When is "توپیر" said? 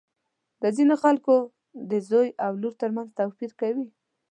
3.19-3.51